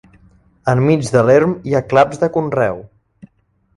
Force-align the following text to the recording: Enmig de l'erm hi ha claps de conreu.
Enmig 0.71 1.03
de 1.17 1.23
l'erm 1.29 1.53
hi 1.69 1.75
ha 1.75 1.83
claps 1.93 2.23
de 2.25 2.31
conreu. 2.39 2.83